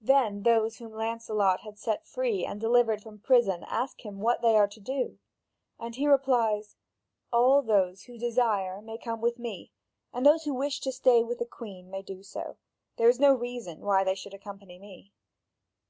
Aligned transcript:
Then 0.00 0.42
those 0.44 0.78
whom 0.78 0.94
Lancelot 0.94 1.60
had 1.60 1.78
set 1.78 2.06
free 2.06 2.46
and 2.46 2.58
delivered 2.58 3.02
from 3.02 3.18
prison 3.18 3.62
ask 3.68 4.06
him 4.06 4.20
what 4.20 4.40
they 4.40 4.56
are 4.56 4.66
to 4.66 4.80
do. 4.80 5.18
And 5.78 5.94
he 5.96 6.06
replies: 6.08 6.76
"All 7.30 7.60
those 7.60 8.04
who 8.04 8.16
desire 8.16 8.80
may 8.80 8.96
come 8.96 9.20
with 9.20 9.38
me, 9.38 9.72
and 10.14 10.24
those 10.24 10.44
who 10.44 10.54
wish 10.54 10.80
to 10.80 10.92
stay 10.92 11.22
with 11.22 11.40
the 11.40 11.44
Queen 11.44 11.90
may 11.90 12.00
do 12.00 12.22
so: 12.22 12.56
there 12.96 13.10
is 13.10 13.20
no 13.20 13.34
reason 13.34 13.82
why 13.82 14.02
they 14.02 14.14
should 14.14 14.32
accompany 14.32 14.78
me." 14.78 15.12